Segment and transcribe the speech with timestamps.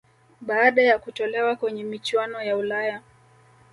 [0.41, 3.01] Baada ya kutolewa kwenye michuano ya ulaya